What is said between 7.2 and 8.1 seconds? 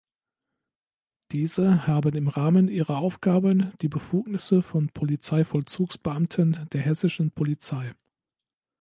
Polizei.